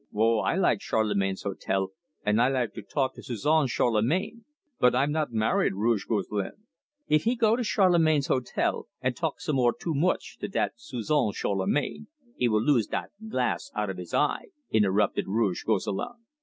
[0.15, 1.89] "Oh, I like Charlemagne's hotel,
[2.25, 4.45] and I like to talk to Suzon Charlemagne,
[4.79, 6.53] but I'm not married, Rouge Gosselin"
[7.07, 11.33] "If he go to Charlemagne's hotel, and talk some more too mooch to dat Suzon
[11.35, 16.15] Charlemagne, he will lose dat glass out of his eye," interrupted Rouge Gosselin.